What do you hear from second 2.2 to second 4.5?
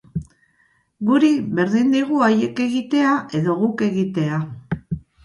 haiek egitea edo guk egitea.